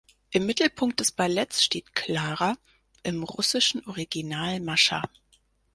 [0.31, 2.55] Im Mittelpunkt des Balletts steht Clara,
[3.03, 5.03] im russischen Original Mascha.